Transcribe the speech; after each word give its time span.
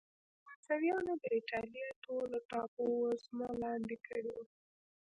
فرانسویانو 0.41 1.13
د 1.21 1.23
اېټالیا 1.37 1.87
ټوله 2.03 2.37
ټاپو 2.49 2.83
وزمه 3.03 3.47
لاندې 3.61 3.95
کړې 4.07 4.31
وه. 4.35 4.45